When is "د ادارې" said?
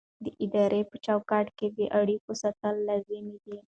0.25-0.81